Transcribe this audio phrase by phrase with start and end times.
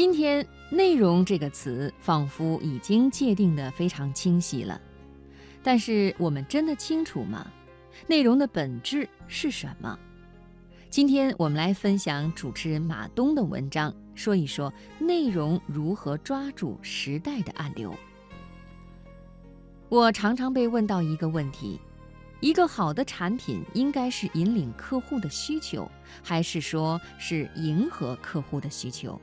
[0.00, 4.80] 今天“内容”这个词仿佛已经界定得非常清晰了，
[5.62, 7.46] 但是我们真的清楚吗？
[8.06, 9.98] 内容的本质是什么？
[10.88, 17.94] 今天我们来分享主持人马东的文章，说一说内容如何抓住时代的暗流。
[19.90, 21.78] 我常常被问到一个问题：
[22.40, 25.86] 一个好的产品应该是引领客户的需求，
[26.22, 29.20] 还是说是迎合客户的需求？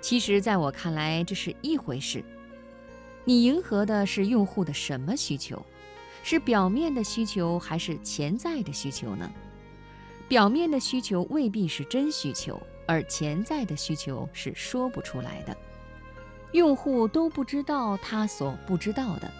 [0.00, 2.24] 其实，在我看来，这是一回事。
[3.24, 5.64] 你迎合的是用户的什么需求？
[6.22, 9.30] 是表面的需求，还是潜在的需求呢？
[10.28, 15.56] 表面的需求未必是真需求，而潜在的需求是说不出来的。
[16.52, 19.30] 用户都不知道他所不知道的，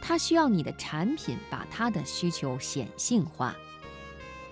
[0.00, 3.54] 他需要你的产品把他的需求显性化。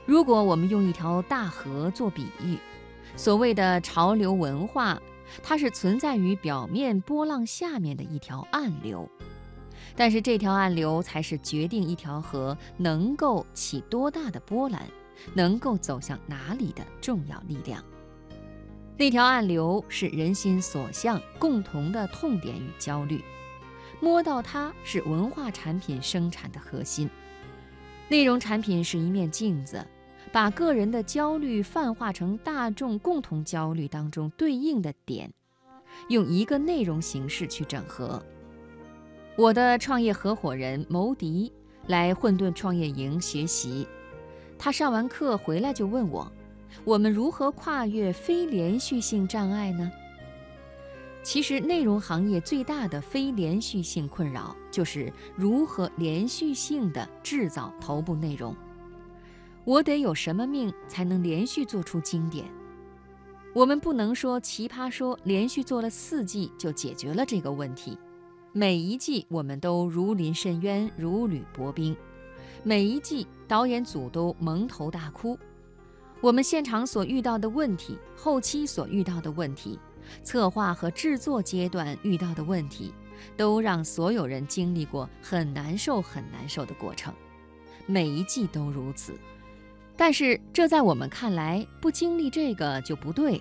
[0.07, 2.59] 如果我们用一条大河做比喻，
[3.17, 5.01] 所谓的潮流文化，
[5.43, 9.09] 它是存在于表面波浪下面的一条暗流，
[9.97, 14.87] 但是这条暗流才是决定一条河能够起多大的波澜。
[15.33, 17.83] 能够走向哪里的重要力量？
[18.99, 23.23] 那条暗流是人心所向，共同的痛点与焦虑。
[24.01, 27.09] 摸到它是文化产品生产的核心。
[28.09, 29.87] 内容产品是一面镜子，
[30.33, 35.33] 把个人的焦虑泛化成大众共同焦虑当中对应的点，
[36.09, 38.23] 用一个内容形式去整合。
[39.37, 41.53] 我的创业合伙人牟迪
[41.87, 43.87] 来混沌创业营学习。
[44.59, 46.31] 他上完课回来就问我
[46.85, 49.91] ：“我们如何跨越非连续性障碍呢？”
[51.25, 58.55] 其实，内容行业最大的非连续性困扰就是如何连续性的制造头部内容。
[59.65, 62.45] 我得有什么命才能连续做出经典？
[63.55, 67.99] 我们不能说《奇葩说》连续做了四季就解决了这个问题。
[68.53, 71.97] 每一季我们都如临深渊，如履薄冰。
[72.63, 75.39] 每一季导演组都蒙头大哭，
[76.21, 79.79] 我们现场所遇到的问题，后期所遇到的问题，
[80.23, 82.93] 策划和制作阶段遇到的问题，
[83.35, 87.15] 都让所有人经历过很难受、很难受的过程。
[87.87, 89.13] 每一季都如此，
[89.97, 93.41] 但是这在我们看来，不经历这个就不对。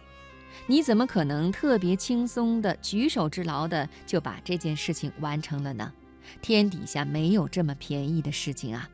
[0.68, 5.92] 你怎么可能特别轻松的举手之劳的就把这件事情完成了呢？
[6.42, 8.88] 天底下没有这么便宜的事情啊！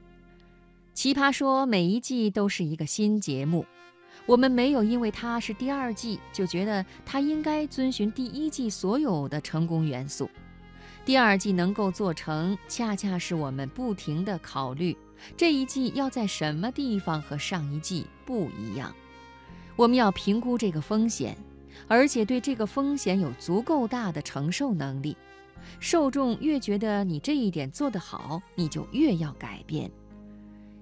[0.94, 3.66] 奇葩说每一季都是一个新节目，
[4.26, 10.30] 我们没有因为它是第二季就觉得它应该遵循第一季所有的成功元素。
[11.06, 14.96] 第二季能够做成，恰恰是我们不停地考虑
[15.36, 18.94] 这一季要在什么地方和上一季不一样。
[19.76, 21.38] 我们要评估这个风险，
[21.88, 25.16] 而且对这个风险有足够大的承受能力。
[25.80, 29.90] 受众越觉得你这一点做得好，你就越要改变。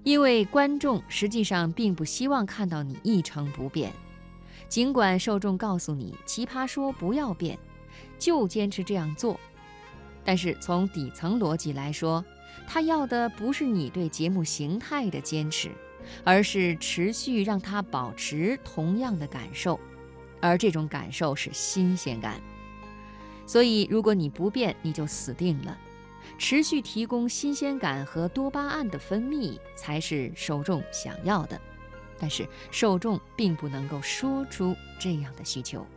[0.04, 3.92] 因为观众实际上并不希望看到你一成不变，
[4.70, 7.58] 尽管受众告诉你《奇葩说》不要变，
[8.18, 9.38] 就坚持这样做，
[10.24, 12.24] 但是从底层逻辑来说，
[12.68, 15.72] 他要的不是你对节目形态的坚持，
[16.24, 19.80] 而是持续让他保持同样的感受，
[20.42, 22.40] 而这种感受是新鲜感。
[23.46, 25.78] 所以，如果你不变，你就死定了。
[26.38, 31.60] 持续提供新鲜感和多巴胺的分泌才是受众想要的，
[32.20, 35.88] 但是受众并不能够说出这样的需求。